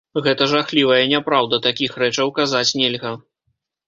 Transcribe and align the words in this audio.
Гэта 0.27 0.45
жахлівая 0.51 1.03
няпраўда, 1.11 1.59
такіх 1.65 1.91
рэчаў 2.05 2.31
казаць 2.39 2.65
нельга. 2.81 3.13